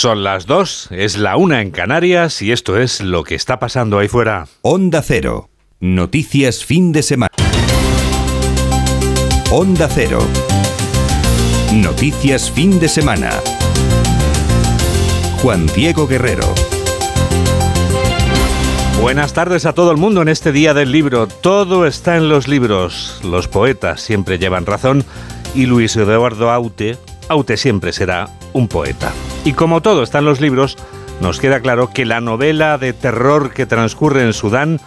[0.00, 3.98] Son las dos, es la una en Canarias y esto es lo que está pasando
[3.98, 4.46] ahí fuera.
[4.62, 5.50] Onda Cero.
[5.78, 7.28] Noticias fin de semana.
[9.50, 10.20] Onda Cero.
[11.74, 13.30] Noticias fin de semana.
[15.42, 16.46] Juan Diego Guerrero.
[19.02, 21.26] Buenas tardes a todo el mundo en este día del libro.
[21.26, 23.20] Todo está en los libros.
[23.22, 25.04] Los poetas siempre llevan razón
[25.54, 26.96] y Luis Eduardo Aute,
[27.30, 29.12] Aute siempre será un poeta.
[29.44, 30.76] Y como todo está en los libros,
[31.20, 34.80] nos queda claro que la novela de terror que transcurre en Sudán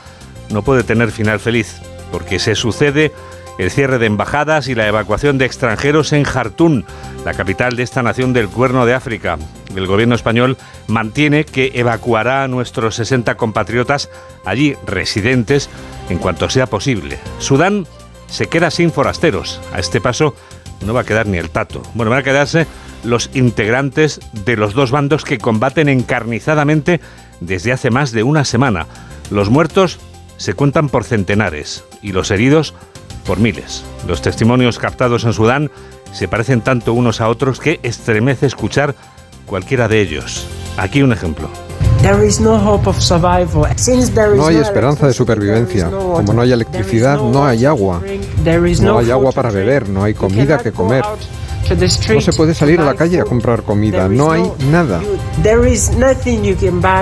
[0.49, 1.77] no puede tener final feliz,
[2.11, 3.13] porque se sucede
[3.57, 6.83] el cierre de embajadas y la evacuación de extranjeros en Jartún,
[7.23, 9.37] la capital de esta nación del Cuerno de África.
[9.73, 14.09] El gobierno español mantiene que evacuará a nuestros 60 compatriotas
[14.43, 15.69] allí residentes
[16.09, 17.19] en cuanto sea posible.
[17.39, 17.87] Sudán
[18.27, 19.61] se queda sin forasteros.
[19.71, 20.35] A este paso
[20.83, 21.81] no va a quedar ni el tato.
[21.93, 22.67] Bueno, van a quedarse
[23.03, 27.01] los integrantes de los dos bandos que combaten encarnizadamente
[27.39, 28.87] desde hace más de una semana.
[29.29, 29.99] Los muertos
[30.37, 32.73] se cuentan por centenares y los heridos
[33.25, 33.83] por miles.
[34.07, 35.71] Los testimonios captados en Sudán
[36.11, 38.95] se parecen tanto unos a otros que estremece escuchar
[39.45, 40.45] cualquiera de ellos.
[40.77, 41.49] Aquí un ejemplo.
[44.37, 45.89] No hay esperanza de supervivencia.
[45.89, 48.01] Como no hay electricidad, no hay agua.
[48.93, 51.03] No hay agua para beber, no hay comida que comer.
[52.15, 55.01] No se puede salir a la calle a comprar comida, no hay nada.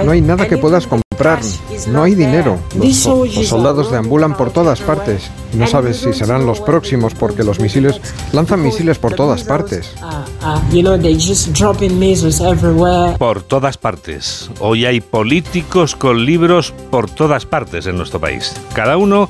[0.05, 1.01] No hay nada que puedas comprar,
[1.87, 2.59] no hay dinero.
[2.75, 5.29] Los, los soldados deambulan por todas partes.
[5.53, 7.99] No sabes si serán los próximos porque los misiles
[8.31, 9.93] lanzan misiles por todas partes.
[13.17, 14.49] Por todas partes.
[14.59, 18.53] Hoy hay políticos con libros por todas partes en nuestro país.
[18.73, 19.29] Cada uno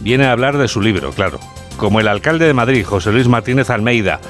[0.00, 1.38] viene a hablar de su libro, claro.
[1.76, 4.20] Como el alcalde de Madrid, José Luis Martínez Almeida,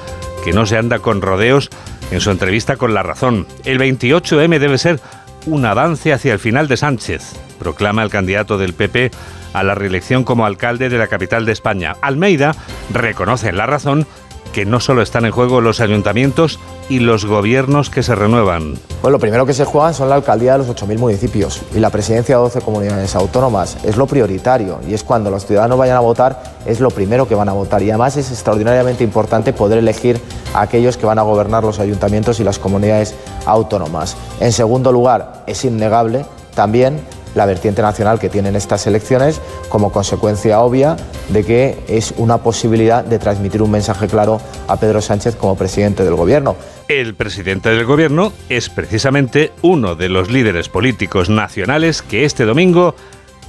[0.45, 1.71] que no se anda con rodeos
[2.11, 3.47] en su entrevista con La Razón.
[3.65, 5.01] El 28M debe ser
[5.47, 9.11] un avance hacia el final de Sánchez, proclama el candidato del PP
[9.53, 11.97] a la reelección como alcalde de la capital de España.
[12.03, 12.55] Almeida
[12.93, 14.07] reconoce La Razón
[14.53, 18.75] que no solo están en juego los ayuntamientos y los gobiernos que se renuevan.
[19.03, 21.91] Bueno, lo primero que se juegan son la alcaldía de los 8.000 municipios y la
[21.91, 23.77] presidencia de 12 comunidades autónomas.
[23.85, 27.35] Es lo prioritario y es cuando los ciudadanos vayan a votar, es lo primero que
[27.35, 27.83] van a votar.
[27.83, 30.21] Y además es extraordinariamente importante poder elegir
[30.53, 33.15] a aquellos que van a gobernar los ayuntamientos y las comunidades
[33.47, 34.17] autónomas.
[34.41, 36.25] En segundo lugar, es innegable
[36.55, 37.01] también
[37.35, 40.97] la vertiente nacional que tienen estas elecciones como consecuencia obvia
[41.29, 46.05] de que es una posibilidad de transmitir un mensaje claro a Pedro Sánchez como presidente
[46.05, 46.57] del gobierno.
[46.89, 52.95] El presidente del gobierno es precisamente uno de los líderes políticos nacionales que este domingo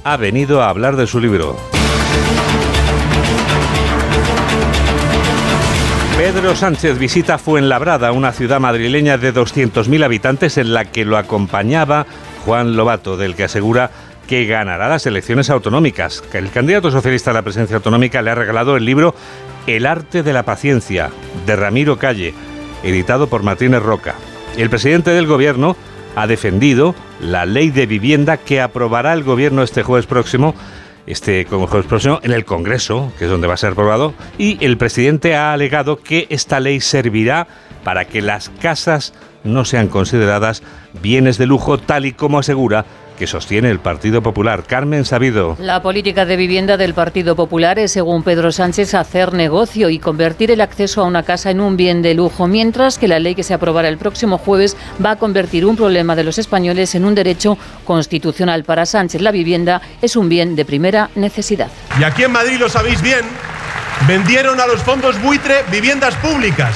[0.04, 1.56] ha venido a hablar de su libro.
[6.16, 12.06] Pedro Sánchez visita Fuenlabrada, una ciudad madrileña de 200.000 habitantes en la que lo acompañaba
[12.44, 13.90] Juan Lobato, del que asegura
[14.26, 16.22] que ganará las elecciones autonómicas.
[16.32, 19.14] El candidato socialista a la presidencia autonómica le ha regalado el libro
[19.66, 21.10] El arte de la paciencia,
[21.46, 22.34] de Ramiro Calle,
[22.82, 24.14] editado por Martínez Roca.
[24.56, 25.76] El presidente del gobierno
[26.14, 30.54] ha defendido la ley de vivienda que aprobará el gobierno este jueves próximo
[31.06, 34.76] este jueves próximo en el Congreso, que es donde va a ser aprobado, y el
[34.76, 37.48] presidente ha alegado que esta ley servirá
[37.84, 39.12] para que las casas
[39.44, 40.62] no sean consideradas
[41.00, 42.84] bienes de lujo tal y como asegura
[43.18, 44.64] que sostiene el Partido Popular.
[44.64, 45.56] Carmen Sabido.
[45.60, 50.50] La política de vivienda del Partido Popular es, según Pedro Sánchez, hacer negocio y convertir
[50.50, 53.42] el acceso a una casa en un bien de lujo, mientras que la ley que
[53.42, 57.14] se aprobará el próximo jueves va a convertir un problema de los españoles en un
[57.14, 58.64] derecho constitucional.
[58.64, 61.68] Para Sánchez, la vivienda es un bien de primera necesidad.
[62.00, 63.22] Y aquí en Madrid lo sabéis bien,
[64.08, 66.74] vendieron a los fondos buitre viviendas públicas.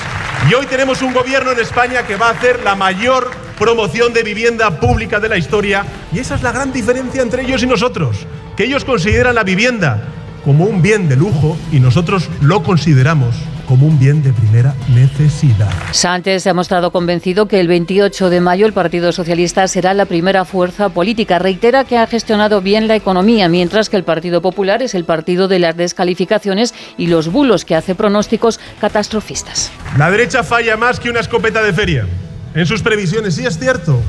[0.49, 4.23] Y hoy tenemos un gobierno en España que va a hacer la mayor promoción de
[4.23, 5.85] vivienda pública de la historia.
[6.13, 8.27] Y esa es la gran diferencia entre ellos y nosotros,
[8.57, 10.05] que ellos consideran la vivienda
[10.45, 13.35] como un bien de lujo y nosotros lo consideramos
[13.67, 15.71] como un bien de primera necesidad.
[15.93, 20.07] Sánchez se ha mostrado convencido que el 28 de mayo el Partido Socialista será la
[20.07, 21.39] primera fuerza política.
[21.39, 25.49] Reitera que ha gestionado bien la economía, mientras que el Partido Popular es el partido
[25.49, 29.71] de las descalificaciones y los bulos que hace pronósticos catastrofistas.
[29.99, 32.07] La derecha falla más que una escopeta de feria
[32.55, 34.01] en sus previsiones, sí es cierto.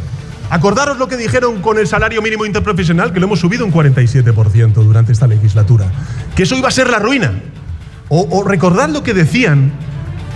[0.49, 4.73] Acordaros lo que dijeron con el salario mínimo interprofesional, que lo hemos subido un 47%
[4.73, 5.87] durante esta legislatura,
[6.35, 7.33] que eso iba a ser la ruina.
[8.09, 9.71] O, o, recordad lo que decían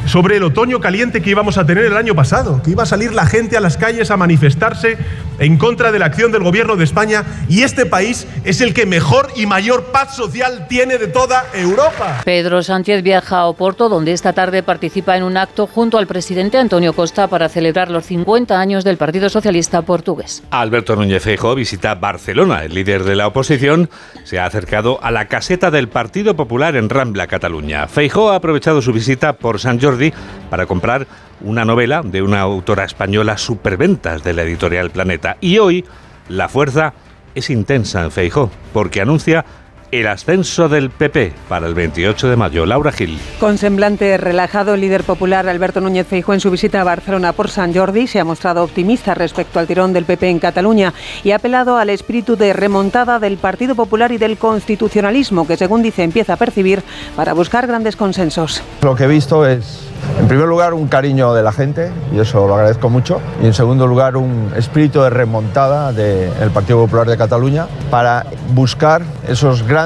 [0.05, 3.13] sobre el otoño caliente que íbamos a tener el año pasado, que iba a salir
[3.13, 4.97] la gente a las calles a manifestarse
[5.39, 8.85] en contra de la acción del gobierno de España y este país es el que
[8.85, 12.21] mejor y mayor paz social tiene de toda Europa.
[12.23, 16.57] Pedro Sánchez viaja a Oporto, donde esta tarde participa en un acto junto al presidente
[16.57, 20.43] Antonio Costa para celebrar los 50 años del Partido Socialista Portugués.
[20.51, 22.63] Alberto Núñez Feijóo visita Barcelona.
[22.63, 23.89] El líder de la oposición
[24.23, 27.87] se ha acercado a la caseta del Partido Popular en Rambla, Cataluña.
[27.87, 30.13] Feijóo ha aprovechado su visita por San Jordi
[30.49, 31.07] para comprar
[31.43, 35.37] una novela de una autora española superventas de la editorial Planeta.
[35.41, 35.85] Y hoy
[36.29, 36.93] la fuerza
[37.35, 39.45] es intensa en Feijó, porque anuncia
[39.91, 42.65] el ascenso del PP para el 28 de mayo.
[42.65, 43.19] Laura Gil.
[43.39, 47.49] Con semblante relajado, el líder popular Alberto Núñez Feijó en su visita a Barcelona por
[47.49, 50.93] San Jordi se ha mostrado optimista respecto al tirón del PP en Cataluña
[51.23, 55.81] y ha apelado al espíritu de remontada del Partido Popular y del constitucionalismo que, según
[55.81, 56.83] dice, empieza a percibir
[57.15, 58.63] para buscar grandes consensos.
[58.81, 62.47] Lo que he visto es en primer lugar, un cariño de la gente, y eso
[62.47, 63.21] lo agradezco mucho.
[63.41, 69.03] Y en segundo lugar, un espíritu de remontada del Partido Popular de Cataluña para buscar
[69.27, 69.80] esos grandes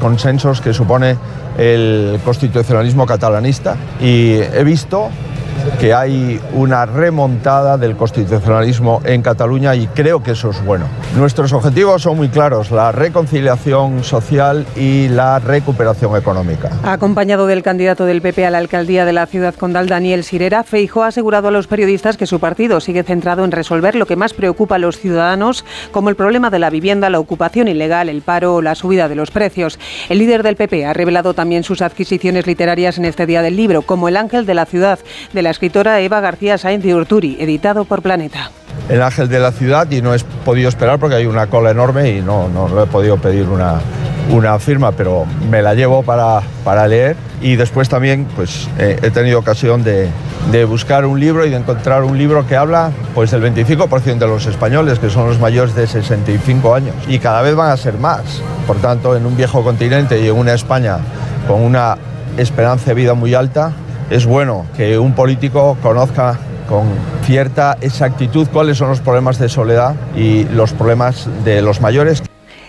[0.00, 1.16] consensos que supone
[1.56, 3.76] el constitucionalismo catalanista.
[4.00, 5.10] Y he visto
[5.78, 10.86] que hay una remontada del constitucionalismo en Cataluña y creo que eso es bueno.
[11.16, 16.70] Nuestros objetivos son muy claros, la reconciliación social y la recuperación económica.
[16.82, 21.02] Acompañado del candidato del PP a la alcaldía de la ciudad condal, Daniel Sirera, Feijo
[21.02, 24.34] ha asegurado a los periodistas que su partido sigue centrado en resolver lo que más
[24.34, 28.56] preocupa a los ciudadanos, como el problema de la vivienda, la ocupación ilegal, el paro
[28.56, 29.78] o la subida de los precios.
[30.08, 33.82] El líder del PP ha revelado también sus adquisiciones literarias en este día del libro,
[33.82, 34.98] como El ángel de la ciudad,
[35.32, 38.52] de la la escritora Eva García Sainz de Urturi, editado por Planeta.
[38.88, 42.08] El ángel de la ciudad y no he podido esperar porque hay una cola enorme
[42.08, 43.80] y no, no, he podido pedir una,
[44.30, 49.40] una firma, pero me la llevo para, para leer y después también pues, he tenido
[49.40, 50.08] ocasión de,
[50.52, 54.28] de, buscar un libro y de encontrar un libro que habla pues, del 25% de
[54.28, 57.94] los españoles, que son los mayores de 65 años, y cada vez van a ser
[57.94, 58.40] más.
[58.68, 60.98] Por tanto, en un viejo continente y en una España
[61.48, 61.96] con una
[62.36, 63.72] esperanza de vida muy alta,
[64.10, 66.88] es bueno que un político conozca con
[67.24, 72.22] cierta exactitud cuáles son los problemas de soledad y los problemas de los mayores.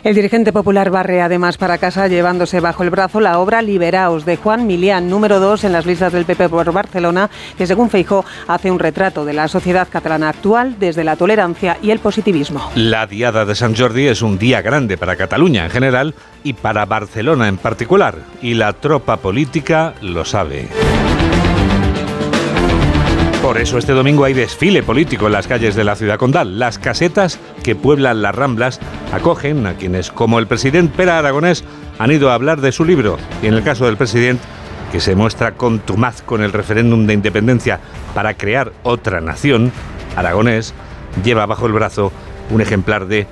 [0.03, 4.35] El dirigente popular barre además para casa llevándose bajo el brazo la obra Liberaos de
[4.35, 8.71] Juan Milián, número 2 en las listas del PP por Barcelona, que según Feijó hace
[8.71, 12.71] un retrato de la sociedad catalana actual desde la tolerancia y el positivismo.
[12.73, 16.85] La Diada de San Jordi es un día grande para Cataluña en general y para
[16.85, 20.67] Barcelona en particular, y la tropa política lo sabe.
[23.41, 26.59] Por eso este domingo hay desfile político en las calles de la ciudad condal.
[26.59, 28.79] Las casetas que pueblan las ramblas
[29.11, 31.63] acogen a quienes, como el presidente Pera Aragonés,
[31.97, 33.17] han ido a hablar de su libro.
[33.41, 34.43] Y en el caso del presidente,
[34.91, 37.79] que se muestra contumaz con el referéndum de independencia
[38.13, 39.71] para crear otra nación,
[40.15, 40.75] Aragonés
[41.23, 42.11] lleva bajo el brazo
[42.51, 43.25] un ejemplar de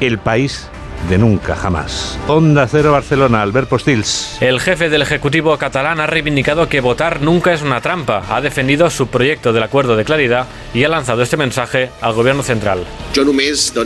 [0.00, 0.68] El país
[1.08, 2.18] de nunca jamás.
[2.28, 4.36] Onda Cero Barcelona, Albert Postils.
[4.40, 8.24] El jefe del Ejecutivo catalán ha reivindicado que votar nunca es una trampa.
[8.28, 12.42] Ha defendido su proyecto del acuerdo de claridad y ha lanzado este mensaje al gobierno
[12.42, 12.84] central.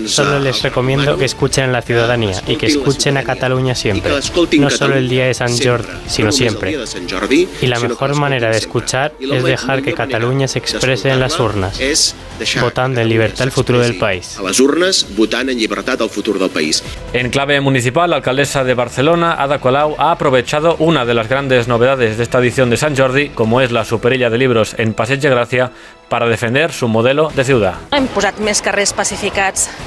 [0.07, 4.13] Solo les recomiendo que escuchen a la ciudadanía y que escuchen a Cataluña siempre.
[4.59, 6.79] No solo el día de San Jordi, sino siempre.
[7.61, 11.81] Y la mejor manera de escuchar es dejar que Cataluña se exprese en las urnas,
[12.61, 14.39] votando en libertad el futuro del país.
[17.06, 21.67] En clave municipal, la alcaldesa de Barcelona, Ada Colau, ha aprovechado una de las grandes
[21.67, 25.21] novedades de esta edición de San Jordi, como es la superilla de libros en Passeig
[25.21, 25.73] de Gracia,
[26.09, 27.75] para defender su modelo de ciudad.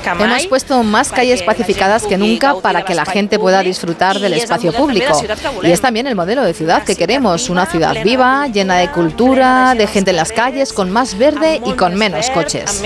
[0.05, 4.73] Hemos puesto más calles pacificadas que nunca para que la gente pueda disfrutar del espacio
[4.73, 5.21] público.
[5.63, 9.75] Y es también el modelo de ciudad que queremos, una ciudad viva, llena de cultura,
[9.75, 12.83] de gente en las calles, con más verde y con menos coches.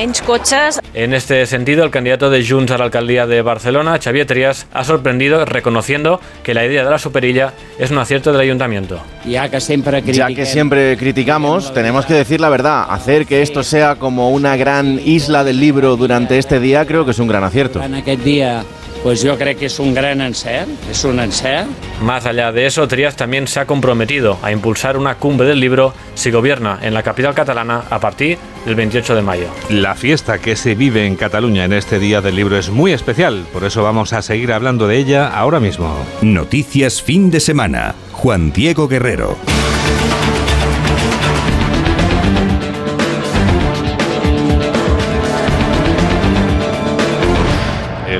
[0.93, 4.83] En este sentido, el candidato de Junts a la alcaldía de Barcelona, Xavier Trias, ha
[4.83, 9.01] sorprendido reconociendo que la idea de la superilla es un acierto del ayuntamiento.
[9.25, 14.55] Ya que siempre criticamos, tenemos que decir la verdad, hacer que esto sea como una
[14.55, 17.81] gran isla del libro durante este día creo que es un gran acierto.
[17.81, 18.63] En aquel día
[19.03, 21.67] pues yo creo que es un gran encert, es un encert.
[22.01, 25.93] Más allá de eso, Trias también se ha comprometido a impulsar una cumbre del libro
[26.15, 29.47] si gobierna en la capital catalana a partir del 28 de mayo.
[29.69, 33.45] La fiesta que se vive en Cataluña en este Día del Libro es muy especial,
[33.51, 35.93] por eso vamos a seguir hablando de ella ahora mismo.
[36.21, 37.95] Noticias fin de semana.
[38.13, 39.37] Juan Diego Guerrero.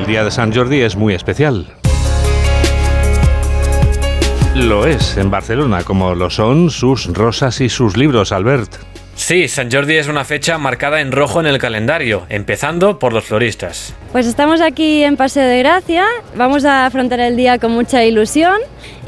[0.03, 1.65] El día de San Jordi es muy especial.
[4.53, 8.75] Lo es en Barcelona, como lo son sus rosas y sus libros, Albert.
[9.15, 13.24] Sí, San Jordi es una fecha marcada en rojo en el calendario, empezando por los
[13.24, 13.95] floristas.
[14.13, 16.05] Pues estamos aquí en Paseo de Gracia,
[16.36, 18.58] vamos a afrontar el día con mucha ilusión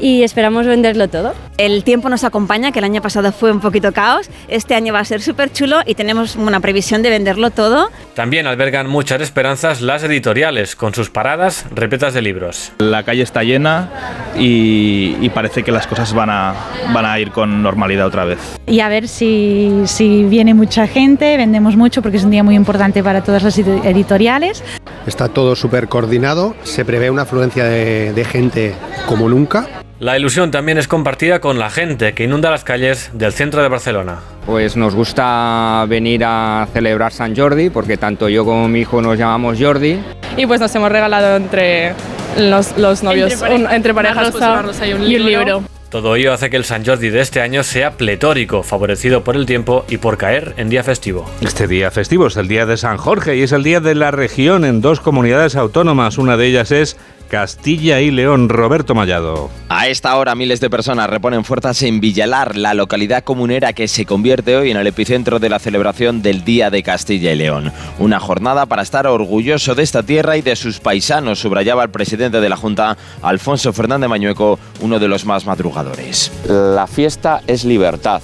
[0.00, 1.32] y esperamos venderlo todo.
[1.58, 4.98] El tiempo nos acompaña, que el año pasado fue un poquito caos, este año va
[4.98, 7.88] a ser súper chulo y tenemos una previsión de venderlo todo.
[8.14, 12.72] También albergan muchas esperanzas las editoriales, con sus paradas repletas de libros.
[12.78, 13.88] La calle está llena
[14.36, 16.52] y, y parece que las cosas van a,
[16.92, 18.38] van a ir con normalidad otra vez.
[18.66, 22.56] Y a ver si, si viene mucha gente, vendemos mucho porque es un día muy
[22.56, 24.64] importante para todas las editoriales.
[25.06, 28.74] Está todo súper coordinado, se prevé una afluencia de, de gente
[29.06, 29.66] como nunca.
[29.98, 33.68] La ilusión también es compartida con la gente que inunda las calles del centro de
[33.68, 34.18] Barcelona.
[34.44, 39.16] Pues nos gusta venir a celebrar San Jordi porque tanto yo como mi hijo nos
[39.18, 39.98] llamamos Jordi.
[40.36, 41.94] Y pues nos hemos regalado entre
[42.36, 45.08] los, los novios, entre, pare un, entre parejas, pues, y un libro.
[45.08, 45.75] Y un libro.
[45.90, 49.46] Todo ello hace que el San Jordi de este año sea pletórico, favorecido por el
[49.46, 51.30] tiempo y por caer en día festivo.
[51.40, 54.10] Este día festivo es el día de San Jorge y es el día de la
[54.10, 56.18] región en dos comunidades autónomas.
[56.18, 56.96] Una de ellas es
[57.28, 59.50] Castilla y León, Roberto Mallado.
[59.68, 64.06] A esta hora miles de personas reponen fuerzas en Villalar, la localidad comunera que se
[64.06, 67.72] convierte hoy en el epicentro de la celebración del Día de Castilla y León.
[67.98, 72.40] Una jornada para estar orgulloso de esta tierra y de sus paisanos, subrayaba el presidente
[72.40, 76.30] de la Junta, Alfonso Fernández Mañueco, uno de los más madrugadores.
[76.48, 78.22] La fiesta es libertad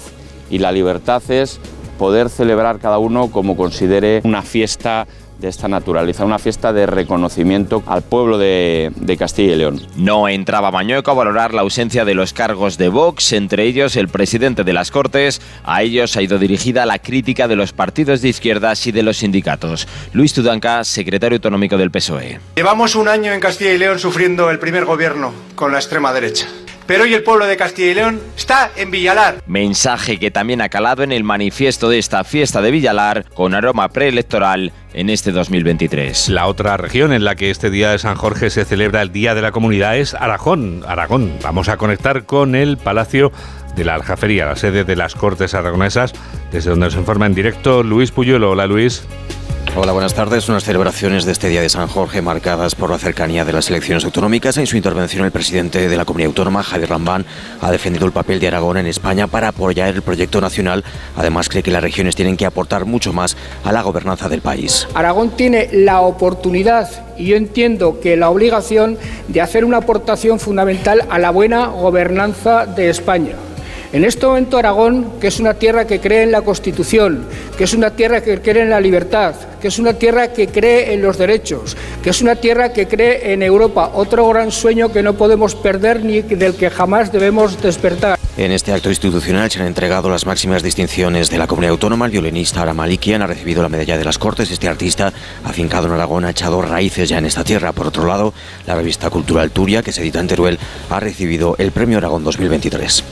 [0.51, 1.61] y la libertad es
[1.99, 5.07] poder celebrar cada uno como considere una fiesta
[5.43, 9.83] de esta naturaleza, una fiesta de reconocimiento al pueblo de, de, Castilla y León.
[9.97, 14.09] No entraba Mañueco a valorar la ausencia de los cargos de Vox, entre ellos el
[14.09, 15.43] presidente de las Cortes.
[15.65, 19.19] A ellos ha ido dirigida la crítica de los partidos de izquierdas y de los
[19.19, 19.89] sindicatos.
[20.13, 22.39] Luis Tudanca, secretario autonómico del PSOE.
[22.55, 26.47] Llevamos un año en Castilla y León sufriendo el primer gobierno con la extrema derecha.
[26.87, 29.43] Pero hoy el pueblo de Castilla y León está en Villalar.
[29.47, 33.89] Mensaje que también ha calado en el manifiesto de esta fiesta de Villalar con aroma
[33.89, 36.29] preelectoral en este 2023.
[36.29, 39.35] La otra región en la que este día de San Jorge se celebra el Día
[39.35, 40.83] de la Comunidad es Aragón.
[40.87, 41.33] Aragón.
[41.43, 43.33] Vamos a conectar con el Palacio
[43.77, 46.13] de la Aljafería, la sede de las Cortes Aragonesas,
[46.51, 48.51] desde donde nos informa en directo Luis Puyuelo.
[48.51, 49.05] Hola Luis.
[49.75, 50.51] Hola, buenas tardes.
[50.51, 54.05] Unas celebraciones de este Día de San Jorge marcadas por la cercanía de las elecciones
[54.05, 54.59] autonómicas.
[54.59, 57.25] En su intervención, el presidente de la comunidad autónoma, Javier Lambán,
[57.61, 60.85] ha defendido el papel de Aragón en España para apoyar el proyecto nacional.
[61.17, 64.87] Además, cree que las regiones tienen que aportar mucho más a la gobernanza del país.
[64.93, 71.07] Aragón tiene la oportunidad y yo entiendo que la obligación de hacer una aportación fundamental
[71.09, 73.37] a la buena gobernanza de España.
[73.93, 77.27] En este momento Aragón, que es una tierra que cree en la Constitución,
[77.59, 80.95] que es una tierra que cree en la libertad, que es una tierra que cree
[80.95, 85.03] en los derechos, que es una tierra que cree en Europa, otro gran sueño que
[85.03, 88.19] no podemos perder ni del que jamás debemos despertar.
[88.39, 92.07] En este acto institucional se han entregado las máximas distinciones de la comunidad autónoma.
[92.07, 94.51] El violinista Aramalikian ha recibido la medalla de las Cortes.
[94.51, 95.13] Este artista,
[95.45, 97.73] afincado en Aragón, ha echado raíces ya en esta tierra.
[97.73, 98.33] Por otro lado,
[98.67, 100.59] la revista Cultural Turia, que se edita en Teruel,
[100.89, 103.05] ha recibido el Premio Aragón 2023.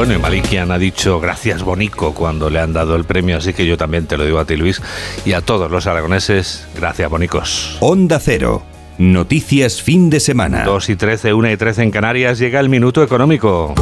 [0.00, 3.66] Bueno, y Malikian ha dicho gracias Bonico cuando le han dado el premio, así que
[3.66, 4.80] yo también te lo digo a ti Luis
[5.26, 7.76] y a todos los aragoneses, gracias Bonicos.
[7.80, 8.62] Onda Cero.
[8.96, 10.64] Noticias fin de semana.
[10.64, 13.74] 2 y 13, 1 y 13 en Canarias, llega el minuto económico.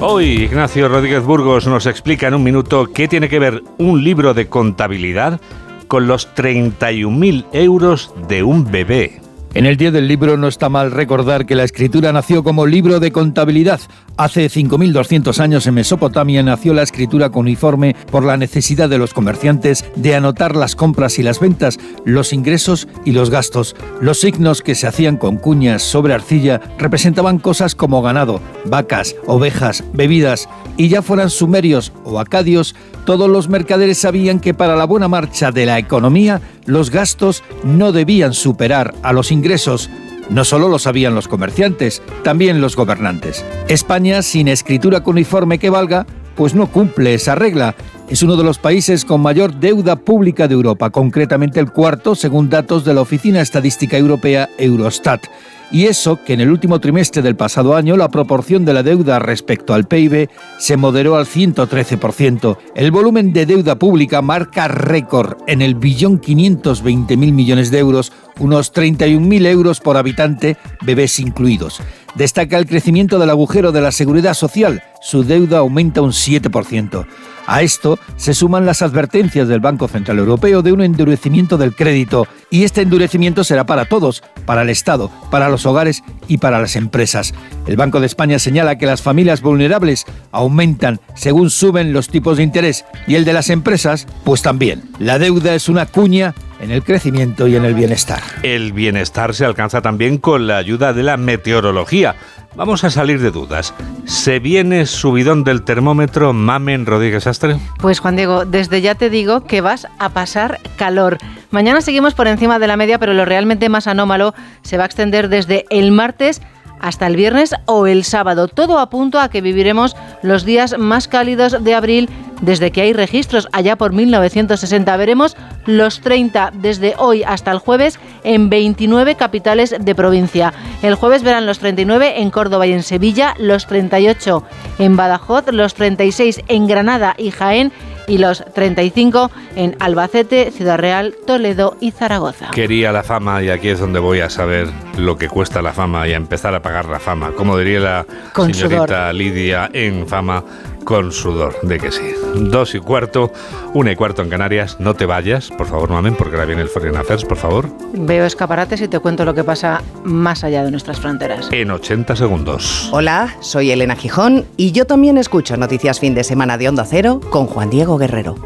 [0.00, 4.34] Hoy Ignacio Rodríguez Burgos nos explica en un minuto qué tiene que ver un libro
[4.34, 5.40] de contabilidad
[5.86, 9.21] con los 31.000 euros de un bebé.
[9.54, 13.00] En el Día del Libro no está mal recordar que la escritura nació como libro
[13.00, 13.80] de contabilidad.
[14.16, 19.84] Hace 5.200 años en Mesopotamia nació la escritura cuneiforme por la necesidad de los comerciantes
[19.94, 23.76] de anotar las compras y las ventas, los ingresos y los gastos.
[24.00, 29.84] Los signos que se hacían con cuñas sobre arcilla representaban cosas como ganado, vacas, ovejas,
[29.92, 35.08] bebidas, y ya fueran sumerios o acadios, todos los mercaderes sabían que para la buena
[35.08, 39.90] marcha de la economía los gastos no debían superar a los ingresos.
[40.30, 43.44] No solo lo sabían los comerciantes, también los gobernantes.
[43.68, 46.06] España, sin escritura cuneiforme que valga,
[46.36, 47.74] pues no cumple esa regla.
[48.08, 52.50] Es uno de los países con mayor deuda pública de Europa, concretamente el cuarto, según
[52.50, 55.26] datos de la Oficina Estadística Europea Eurostat.
[55.72, 59.18] Y eso que en el último trimestre del pasado año la proporción de la deuda
[59.18, 62.58] respecto al PIB se moderó al 113%.
[62.74, 68.12] El volumen de deuda pública marca récord en el billón 520 mil millones de euros,
[68.38, 71.80] unos 31.000 euros por habitante, bebés incluidos.
[72.14, 74.82] Destaca el crecimiento del agujero de la seguridad social.
[75.00, 77.06] Su deuda aumenta un 7%.
[77.46, 82.26] A esto se suman las advertencias del Banco Central Europeo de un endurecimiento del crédito.
[82.50, 86.60] Y este endurecimiento será para todos, para el Estado, para los los hogares y para
[86.60, 87.34] las empresas.
[87.66, 92.42] El Banco de España señala que las familias vulnerables aumentan según suben los tipos de
[92.42, 94.82] interés y el de las empresas, pues también.
[94.98, 98.20] La deuda es una cuña en el crecimiento y en el bienestar.
[98.42, 102.16] El bienestar se alcanza también con la ayuda de la meteorología.
[102.54, 103.72] Vamos a salir de dudas.
[104.04, 107.56] ¿Se viene subidón del termómetro Mamen Rodríguez Astre?
[107.78, 111.18] Pues Juan Diego, desde ya te digo que vas a pasar calor.
[111.52, 114.86] Mañana seguimos por encima de la media, pero lo realmente más anómalo se va a
[114.86, 116.40] extender desde el martes
[116.80, 118.48] hasta el viernes o el sábado.
[118.48, 122.08] Todo apunta a que viviremos los días más cálidos de abril
[122.40, 124.96] desde que hay registros allá por 1960.
[124.96, 130.54] Veremos los 30 desde hoy hasta el jueves en 29 capitales de provincia.
[130.82, 134.42] El jueves verán los 39 en Córdoba y en Sevilla, los 38
[134.78, 137.72] en Badajoz, los 36 en Granada y Jaén
[138.06, 142.50] y los 35 en Albacete, Ciudad Real, Toledo y Zaragoza.
[142.52, 146.06] Quería la fama y aquí es donde voy a saber lo que cuesta la fama
[146.08, 147.32] y a empezar a pagar la fama.
[147.32, 150.44] Como diría la señorita Lidia en fama,
[150.84, 152.14] con sudor, de que sí.
[152.34, 153.32] Dos y cuarto,
[153.74, 154.76] una y cuarto en Canarias.
[154.78, 157.68] No te vayas, por favor, mamen, porque ahora viene el Foreign Affairs, por favor.
[157.92, 161.48] Veo escaparates y te cuento lo que pasa más allá de nuestras fronteras.
[161.52, 162.88] En 80 segundos.
[162.92, 167.20] Hola, soy Elena Gijón y yo también escucho Noticias Fin de Semana de Onda Cero
[167.30, 168.36] con Juan Diego Guerrero.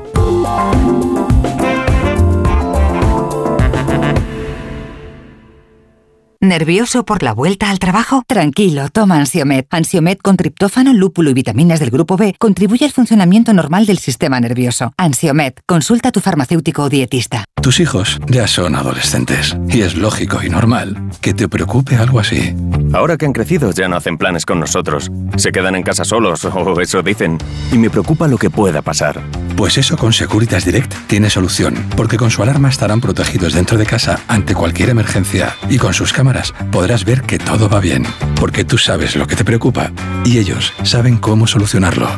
[6.46, 8.22] ¿Nervioso por la vuelta al trabajo?
[8.24, 9.66] Tranquilo, toma Ansiomet.
[9.72, 14.38] Ansiomet con triptófano, lúpulo y vitaminas del grupo B contribuye al funcionamiento normal del sistema
[14.38, 14.92] nervioso.
[14.96, 17.44] Ansiomet, consulta a tu farmacéutico o dietista.
[17.60, 22.54] Tus hijos ya son adolescentes y es lógico y normal que te preocupe algo así.
[22.92, 25.10] Ahora que han crecido ya no hacen planes con nosotros.
[25.36, 27.38] Se quedan en casa solos o eso dicen.
[27.72, 29.20] Y me preocupa lo que pueda pasar.
[29.56, 33.86] Pues eso con Securitas Direct tiene solución, porque con su alarma estarán protegidos dentro de
[33.86, 36.35] casa ante cualquier emergencia y con sus cámaras
[36.70, 38.06] podrás ver que todo va bien,
[38.38, 39.90] porque tú sabes lo que te preocupa
[40.24, 42.08] y ellos saben cómo solucionarlo.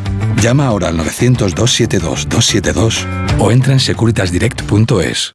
[0.41, 3.07] Llama ahora al 900-272-272
[3.39, 5.33] o entra en securitasdirect.es.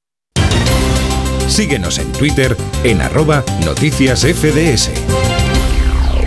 [1.48, 4.92] Síguenos en Twitter en arroba noticias FDS.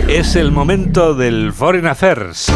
[0.07, 2.51] Es el momento del Foreign Affairs.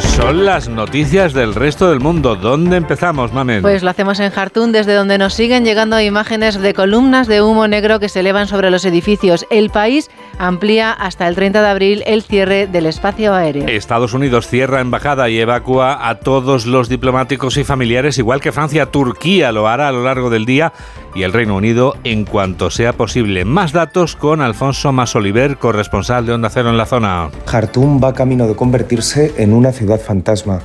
[0.00, 2.34] Son las noticias del resto del mundo.
[2.34, 3.62] ¿Dónde empezamos, Mamen?
[3.62, 7.68] Pues lo hacemos en Jartún, desde donde nos siguen llegando imágenes de columnas de humo
[7.68, 9.46] negro que se elevan sobre los edificios.
[9.50, 13.68] El país amplía hasta el 30 de abril el cierre del espacio aéreo.
[13.68, 18.86] Estados Unidos cierra embajada y evacúa a todos los diplomáticos y familiares, igual que Francia.
[18.86, 20.72] Turquía lo hará a lo largo del día
[21.14, 23.44] y el Reino Unido en cuanto sea posible.
[23.44, 27.30] Más datos con Alfonso Masoliver, corresponsal de Onda Cero en la zona.
[27.46, 30.60] Jartún va camino de convertirse en una ciudad fantasma.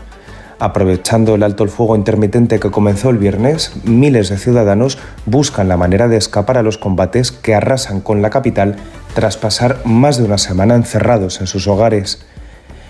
[0.58, 5.76] Aprovechando el alto el fuego intermitente que comenzó el viernes, miles de ciudadanos buscan la
[5.76, 8.78] manera de escapar a los combates que arrasan con la capital
[9.14, 12.26] tras pasar más de una semana encerrados en sus hogares.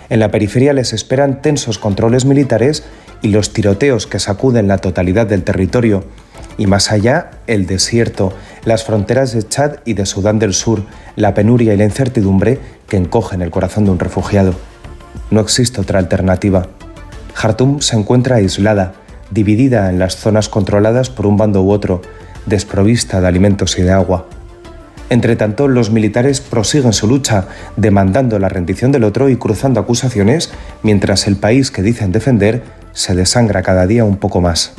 [0.08, 2.84] En la periferia les esperan tensos controles militares
[3.22, 6.04] y los tiroteos que sacuden la totalidad del territorio.
[6.58, 8.32] Y más allá, el desierto,
[8.64, 10.82] las fronteras de Chad y de Sudán del Sur,
[11.16, 14.54] la penuria y la incertidumbre que encogen el corazón de un refugiado.
[15.30, 16.68] No existe otra alternativa.
[17.34, 18.94] Jartum se encuentra aislada,
[19.30, 22.00] dividida en las zonas controladas por un bando u otro,
[22.46, 24.26] desprovista de alimentos y de agua.
[25.08, 30.50] Entre tanto, los militares prosiguen su lucha, demandando la rendición del otro y cruzando acusaciones,
[30.82, 34.72] mientras el país que dicen defender se desangra cada día un poco más.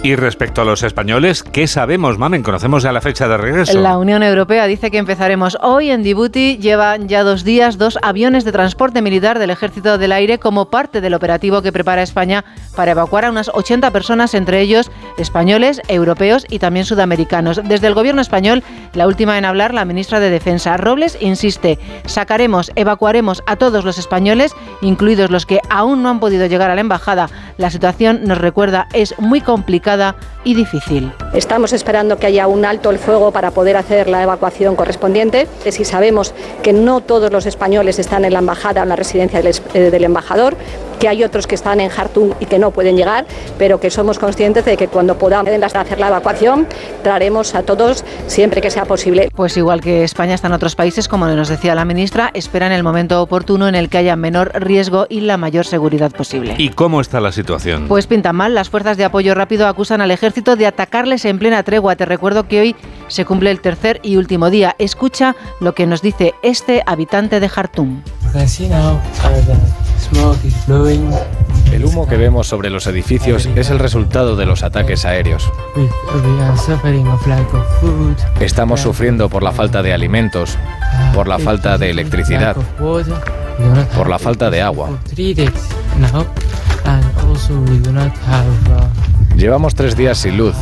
[0.00, 2.44] Y respecto a los españoles, ¿qué sabemos, Mamen?
[2.44, 3.80] ¿Conocemos ya la fecha de regreso?
[3.80, 6.56] La Unión Europea dice que empezaremos hoy en Djibouti.
[6.58, 11.00] Llevan ya dos días dos aviones de transporte militar del Ejército del Aire como parte
[11.00, 12.44] del operativo que prepara España
[12.76, 17.60] para evacuar a unas 80 personas, entre ellos españoles, europeos y también sudamericanos.
[17.64, 18.62] Desde el gobierno español,
[18.94, 23.98] la última en hablar, la ministra de Defensa, Robles, insiste, sacaremos, evacuaremos a todos los
[23.98, 27.28] españoles, incluidos los que aún no han podido llegar a la embajada.
[27.58, 31.12] La situación, nos recuerda, es muy complicada y difícil.
[31.34, 35.48] Estamos esperando que haya un alto el fuego para poder hacer la evacuación correspondiente.
[35.68, 39.42] Si sabemos que no todos los españoles están en la embajada o en la residencia
[39.42, 40.56] del, eh, del embajador,
[40.98, 43.26] que hay otros que están en Jartum y que no pueden llegar,
[43.58, 46.66] pero que somos conscientes de que cuando podamos hacer la evacuación,
[47.02, 49.30] traeremos a todos siempre que sea posible.
[49.34, 53.22] Pues igual que España están otros países, como nos decía la ministra, esperan el momento
[53.22, 56.54] oportuno en el que haya menor riesgo y la mayor seguridad posible.
[56.58, 57.86] ¿Y cómo está la situación?
[57.88, 58.54] Pues pinta mal.
[58.54, 61.96] Las fuerzas de apoyo rápido acusan al ejército de atacarles en plena tregua.
[61.96, 62.76] Te recuerdo que hoy
[63.08, 64.74] se cumple el tercer y último día.
[64.78, 68.02] Escucha lo que nos dice este habitante de Jartum.
[71.72, 75.50] El humo que vemos sobre los edificios es el resultado de los ataques aéreos.
[78.40, 80.56] Estamos sufriendo por la falta de alimentos,
[81.14, 82.56] por la falta de electricidad,
[83.96, 84.90] por la falta de agua.
[89.36, 90.56] Llevamos tres días sin luz.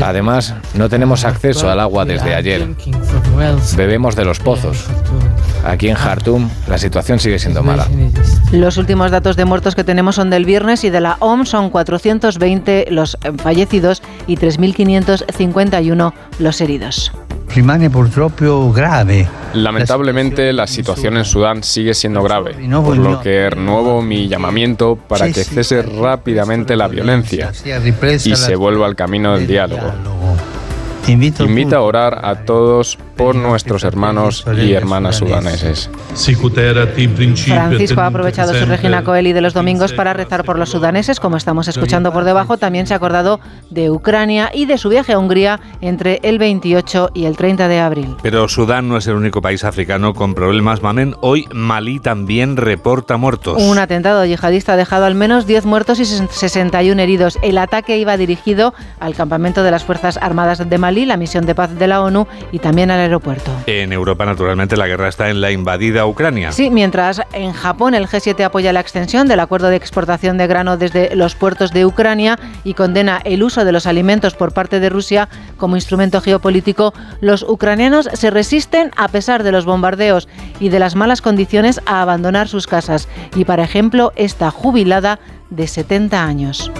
[0.00, 2.68] Además, no tenemos acceso al agua desde ayer.
[3.76, 4.86] Bebemos de los pozos.
[5.66, 7.88] Aquí en Jartum la situación sigue siendo mala.
[8.52, 11.70] Los últimos datos de muertos que tenemos son del viernes y de la OMS son
[11.70, 17.12] 420 los fallecidos y 3.551 los heridos.
[18.72, 19.28] grave.
[19.54, 25.32] Lamentablemente la situación en Sudán sigue siendo grave, por lo que renuevo mi llamamiento para
[25.32, 27.52] que cese rápidamente la violencia
[28.24, 29.92] y se vuelva al camino del diálogo.
[31.08, 35.90] Invita a orar a todos por nuestros hermanos y hermanas sudaneses.
[37.46, 41.36] Francisco ha aprovechado su Regina Coeli de los domingos para rezar por los sudaneses, como
[41.36, 42.58] estamos escuchando por debajo.
[42.58, 47.10] También se ha acordado de Ucrania y de su viaje a Hungría entre el 28
[47.14, 48.16] y el 30 de abril.
[48.22, 51.14] Pero Sudán no es el único país africano con problemas, Mamen.
[51.20, 53.62] Hoy Malí también reporta muertos.
[53.62, 57.38] Un atentado yihadista ha dejado al menos 10 muertos y 61 heridos.
[57.42, 61.54] El ataque iba dirigido al campamento de las Fuerzas Armadas de Malí, la misión de
[61.54, 63.50] paz de la ONU y también al aeropuerto.
[63.66, 66.52] En Europa, naturalmente, la guerra está en la invadida Ucrania.
[66.52, 70.76] Sí, mientras en Japón el G7 apoya la extensión del acuerdo de exportación de grano
[70.76, 74.90] desde los puertos de Ucrania y condena el uso de los alimentos por parte de
[74.90, 80.28] Rusia como instrumento geopolítico, los ucranianos se resisten a pesar de los bombardeos
[80.60, 83.08] y de las malas condiciones a abandonar sus casas.
[83.34, 85.18] Y, por ejemplo, esta jubilada
[85.50, 86.72] de 70 años.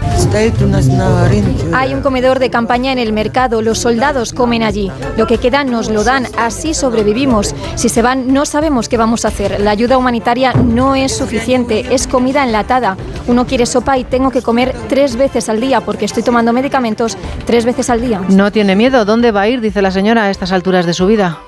[1.74, 4.90] Hay un comedor de campaña en el mercado, los soldados comen allí.
[5.16, 7.54] Lo que queda nos lo dan, así sobrevivimos.
[7.76, 9.60] Si se van, no sabemos qué vamos a hacer.
[9.60, 12.96] La ayuda humanitaria no es suficiente, es comida enlatada.
[13.26, 17.16] Uno quiere sopa y tengo que comer tres veces al día porque estoy tomando medicamentos
[17.44, 18.20] tres veces al día.
[18.28, 19.60] No tiene miedo, ¿dónde va a ir?
[19.60, 21.38] Dice la señora a estas alturas de su vida.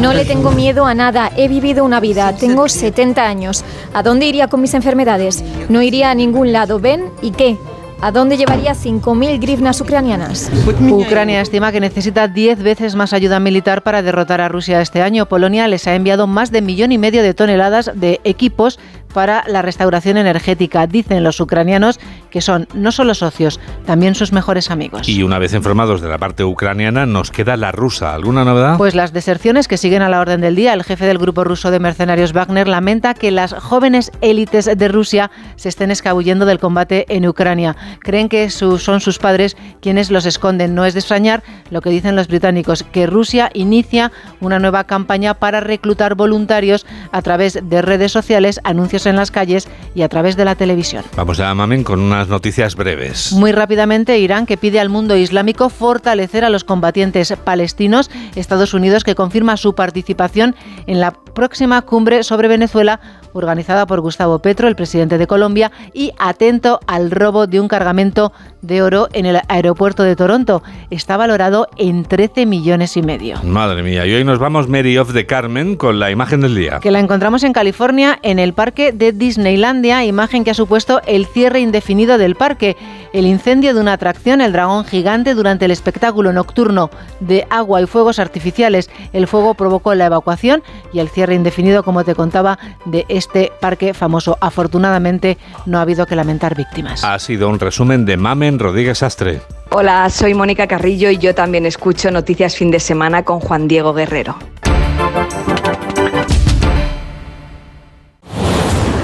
[0.00, 3.64] No le tengo miedo a nada, he vivido una vida, tengo 70 años.
[3.94, 5.42] ¿A dónde iría con mis enfermedades?
[5.68, 7.10] No iría a ningún lado, ¿ven?
[7.22, 7.58] ¿Y qué?
[8.02, 10.50] ¿A dónde llevaría 5.000 grivnas ucranianas?
[10.90, 15.26] Ucrania estima que necesita 10 veces más ayuda militar para derrotar a Rusia este año.
[15.26, 18.78] Polonia les ha enviado más de millón y medio de toneladas de equipos
[19.12, 20.86] para la restauración energética.
[20.86, 25.08] Dicen los ucranianos que son no solo socios, también sus mejores amigos.
[25.08, 28.14] Y una vez informados de la parte ucraniana, nos queda la rusa.
[28.14, 28.76] ¿Alguna novedad?
[28.78, 30.72] Pues las deserciones que siguen a la orden del día.
[30.72, 35.30] El jefe del grupo ruso de mercenarios Wagner lamenta que las jóvenes élites de Rusia
[35.56, 37.76] se estén escabullendo del combate en Ucrania.
[38.00, 40.74] Creen que son sus padres quienes los esconden.
[40.74, 45.34] No es de extrañar lo que dicen los británicos, que Rusia inicia una nueva campaña
[45.34, 50.36] para reclutar voluntarios a través de redes sociales, anuncios en las calles y a través
[50.36, 51.04] de la televisión.
[51.16, 53.32] Vamos a Mamen con unas noticias breves.
[53.32, 59.04] Muy rápidamente, Irán que pide al mundo islámico fortalecer a los combatientes palestinos, Estados Unidos
[59.04, 60.54] que confirma su participación
[60.86, 63.00] en la próxima cumbre sobre Venezuela
[63.32, 68.32] organizada por Gustavo Petro, el presidente de Colombia, y atento al robo de un cargamento
[68.62, 70.62] de oro en el aeropuerto de Toronto.
[70.90, 73.42] Está valorado en 13 millones y medio.
[73.42, 76.80] Madre mía, y hoy nos vamos Mary of the Carmen con la imagen del día.
[76.80, 81.26] Que la encontramos en California, en el parque de Disneylandia, imagen que ha supuesto el
[81.26, 82.76] cierre indefinido del parque.
[83.12, 87.86] El incendio de una atracción, el dragón gigante, durante el espectáculo nocturno de agua y
[87.86, 88.88] fuegos artificiales.
[89.12, 93.94] El fuego provocó la evacuación y el cierre indefinido, como te contaba, de este parque
[93.94, 94.38] famoso.
[94.40, 97.02] Afortunadamente no ha habido que lamentar víctimas.
[97.02, 99.40] Ha sido un resumen de Mamen Rodríguez Astre.
[99.70, 103.92] Hola, soy Mónica Carrillo y yo también escucho Noticias Fin de Semana con Juan Diego
[103.92, 104.36] Guerrero.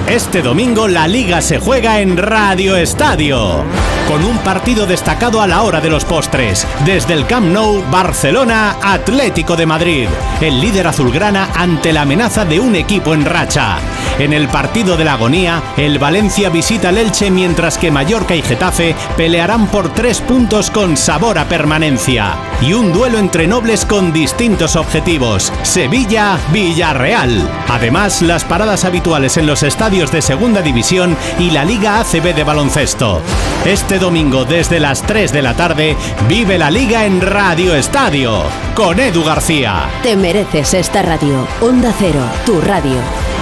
[0.09, 3.64] Este domingo la liga se juega en Radio Estadio,
[4.07, 6.64] con un partido destacado a la hora de los postres.
[6.85, 10.07] Desde el Camp Nou, Barcelona, Atlético de Madrid,
[10.40, 13.79] el líder azulgrana ante la amenaza de un equipo en racha.
[14.21, 18.42] En el partido de la agonía, el Valencia visita el Elche mientras que Mallorca y
[18.42, 22.37] Getafe pelearán por tres puntos con sabor a permanencia.
[22.62, 27.47] Y un duelo entre nobles con distintos objetivos, Sevilla-Villarreal.
[27.69, 32.44] Además, las paradas habituales en los estadios de Segunda División y la Liga ACB de
[32.44, 33.22] baloncesto.
[33.64, 35.96] Este domingo desde las 3 de la tarde
[36.28, 38.42] vive la liga en Radio Estadio
[38.74, 39.88] con Edu García.
[40.02, 41.48] Te mereces esta radio.
[41.62, 43.36] Onda Cero, tu radio.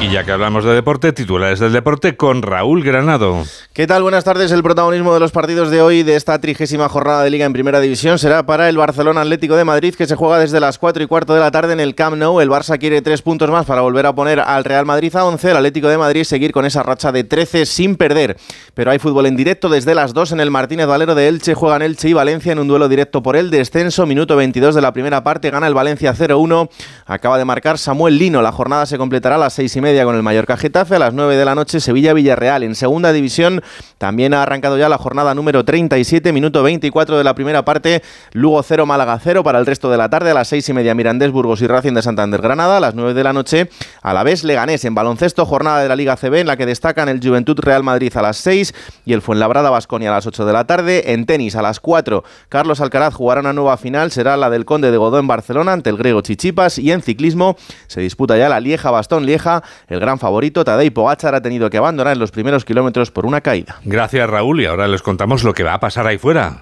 [0.00, 3.42] Y ya que hablamos de deporte, titulares del deporte con Raúl Granado.
[3.72, 4.04] ¿Qué tal?
[4.04, 4.52] Buenas tardes.
[4.52, 7.80] El protagonismo de los partidos de hoy de esta trigésima jornada de Liga en Primera
[7.80, 11.06] División será para el Barcelona Atlético de Madrid, que se juega desde las 4 y
[11.08, 12.40] cuarto de la tarde en el Camp Nou.
[12.40, 15.50] El Barça quiere tres puntos más para volver a poner al Real Madrid a 11.
[15.50, 18.36] El Atlético de Madrid seguir con esa racha de 13 sin perder.
[18.74, 21.54] Pero hay fútbol en directo desde las 2 en el Martínez Valero de Elche.
[21.54, 24.06] Juegan Elche y Valencia en un duelo directo por el descenso.
[24.06, 25.50] Minuto 22 de la primera parte.
[25.50, 26.70] Gana el Valencia 0-1.
[27.04, 28.42] Acaba de marcar Samuel Lino.
[28.42, 30.96] La jornada se completará a las 6 y media con el Mallorca Getafe.
[30.96, 32.62] A las 9 de la noche Sevilla-Villarreal.
[32.62, 33.62] En segunda división
[33.96, 38.02] también ha arrancado ya la jornada número 37, minuto 24 de la primera parte.
[38.32, 40.30] Lugo 0, Málaga 0 para el resto de la tarde.
[40.30, 42.76] A las 6 y media Mirandés, Burgos y Racing de Santander Granada.
[42.76, 43.70] A las 9 de la noche
[44.02, 45.46] a la vez Leganés en baloncesto.
[45.46, 48.36] Jornada de la Liga CB en la que destacan el Juventud Real Madrid a las
[48.36, 48.74] 6
[49.06, 51.14] y el Fuenlabrada Basconia a las 8 de la tarde.
[51.14, 54.10] En tenis a las 4 Carlos Alcaraz jugará una nueva final.
[54.10, 56.78] Será la del Conde de Godó en Barcelona ante el griego Chichipas.
[56.78, 59.62] Y en ciclismo se disputa ya la Lieja Bastón Lieja.
[59.88, 63.40] El gran favorito Tadej Pogacar ha tenido que abandonar en los primeros kilómetros por una
[63.40, 63.76] caída.
[63.84, 66.58] Gracias Raúl y ahora les contamos lo que va a pasar ahí fuera.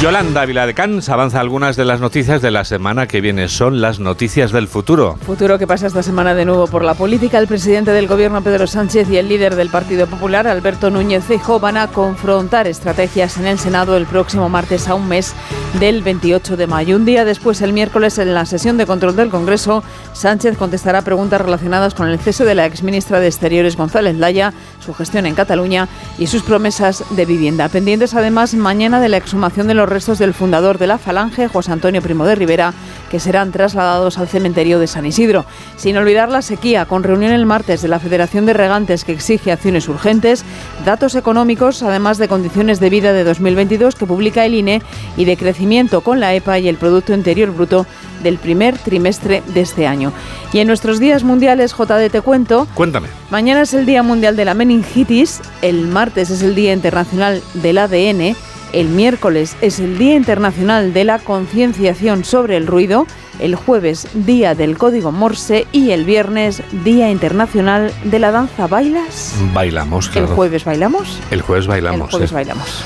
[0.00, 3.48] Yolanda Viladecans avanza algunas de las noticias de la semana que viene.
[3.48, 5.18] Son las noticias del futuro.
[5.26, 7.36] Futuro que pasa esta semana de nuevo por la política.
[7.36, 11.60] El presidente del gobierno, Pedro Sánchez, y el líder del Partido Popular, Alberto Núñez Feijóo,
[11.60, 15.34] van a confrontar estrategias en el Senado el próximo martes a un mes
[15.78, 16.96] del 28 de mayo.
[16.96, 19.84] Un día después, el miércoles, en la sesión de control del Congreso,
[20.14, 24.94] Sánchez contestará preguntas relacionadas con el cese de la exministra de Exteriores, González Laya, su
[24.94, 27.68] gestión en Cataluña y sus promesas de vivienda.
[27.68, 31.72] Pendientes, además, mañana de la exhumación de los restos del fundador de la Falange, José
[31.72, 32.72] Antonio Primo de Rivera,
[33.10, 35.44] que serán trasladados al cementerio de San Isidro.
[35.76, 39.52] Sin olvidar la sequía, con reunión el martes de la Federación de Regantes que exige
[39.52, 40.44] acciones urgentes,
[40.84, 44.82] datos económicos, además de condiciones de vida de 2022 que publica el INE
[45.16, 47.86] y de crecimiento con la EPA y el Producto Interior Bruto
[48.22, 50.12] del primer trimestre de este año.
[50.52, 52.66] Y en nuestros días mundiales, JD, te cuento.
[52.74, 53.08] Cuéntame.
[53.30, 57.78] Mañana es el Día Mundial de la Meningitis, el martes es el Día Internacional del
[57.78, 58.36] ADN,
[58.72, 63.06] el miércoles es el Día Internacional de la Concienciación sobre el Ruido,
[63.38, 68.66] el jueves Día del Código Morse y el viernes Día Internacional de la Danza.
[68.66, 69.34] ¿Bailas?
[69.52, 70.28] Bailamos, claro.
[70.28, 71.18] ¿El jueves bailamos?
[71.30, 72.06] El jueves bailamos.
[72.06, 72.34] El jueves sí.
[72.34, 72.84] bailamos.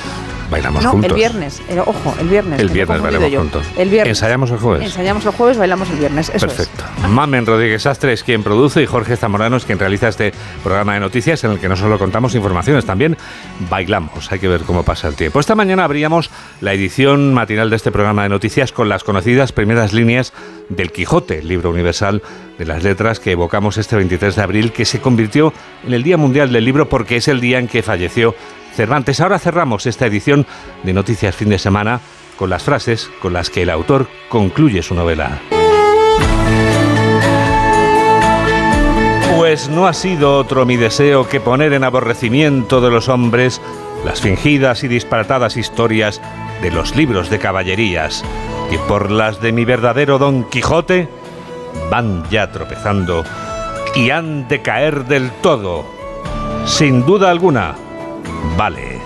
[0.50, 1.11] Bailamos no, juntos.
[1.11, 1.62] el viernes.
[1.68, 2.61] Eh, ojo, el viernes.
[2.61, 3.40] El viernes bailamos yo.
[3.40, 3.66] juntos.
[3.76, 4.11] El viernes.
[4.11, 4.85] Ensayamos el jueves.
[4.85, 6.30] Ensayamos el jueves, bailamos el viernes.
[6.35, 6.54] Eso es.
[6.54, 6.85] Perfecto.
[7.09, 11.00] Mamen Rodríguez Sastre es quien produce y Jorge Zamorano es quien realiza este programa de
[11.00, 13.16] noticias en el que no solo contamos informaciones, también
[13.70, 14.30] bailamos.
[14.33, 15.40] Hay que ver cómo pasa el tiempo.
[15.40, 16.30] Esta mañana abríamos
[16.61, 20.33] la edición matinal de este programa de noticias con las conocidas primeras líneas
[20.68, 22.22] del Quijote, el libro universal
[22.59, 25.52] de las letras que evocamos este 23 de abril, que se convirtió
[25.87, 28.35] en el Día Mundial del Libro porque es el día en que falleció
[28.74, 29.20] Cervantes.
[29.20, 30.46] Ahora cerramos esta edición
[30.82, 32.00] de Noticias Fin de Semana
[32.37, 35.40] con las frases con las que el autor concluye su novela.
[39.37, 43.60] Pues no ha sido otro mi deseo que poner en aborrecimiento de los hombres
[44.04, 46.20] las fingidas y disparatadas historias
[46.60, 48.24] de los libros de caballerías,
[48.70, 51.08] que por las de mi verdadero Don Quijote
[51.90, 53.24] van ya tropezando
[53.94, 55.84] y han de caer del todo.
[56.64, 57.74] Sin duda alguna,
[58.57, 59.00] vale.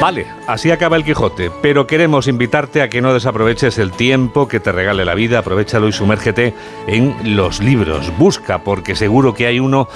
[0.00, 4.60] Vale, así acaba el Quijote, pero queremos invitarte a que no desaproveches el tiempo que
[4.60, 6.54] te regale la vida, aprovechalo y sumérgete
[6.86, 8.16] en los libros.
[8.16, 9.88] Busca, porque seguro que hay uno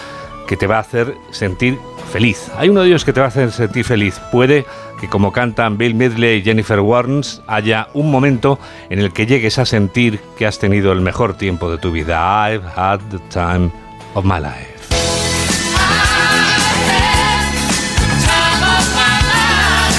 [0.49, 1.79] que te va a hacer sentir
[2.13, 2.51] feliz.
[2.57, 4.21] Hay uno de ellos que te va a hacer sentir feliz.
[4.33, 4.67] Puede
[5.01, 8.59] que como cantan Bill Midley y Jennifer Warnes haya un momento
[8.91, 12.51] en el que llegues a sentir que has tenido el mejor tiempo de tu vida.
[12.51, 13.71] I've had the time
[14.15, 14.72] of my life.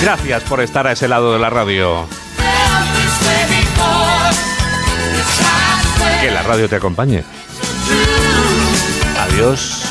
[0.04, 2.06] Gracias por estar a ese lado de la radio.
[6.20, 7.24] Que la radio te acompañe.
[9.18, 9.83] Adiós.